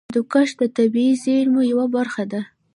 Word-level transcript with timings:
هندوکش 0.09 0.49
د 0.59 0.61
طبیعي 0.77 1.13
زیرمو 1.23 1.61
یوه 1.71 1.85
برخه 1.95 2.23
ده. 2.31 2.41